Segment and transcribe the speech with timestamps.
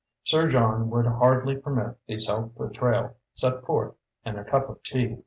[0.23, 3.93] Sir John would hardly permit the self betrayal set forth
[4.25, 5.17] in "A Cup of Tea".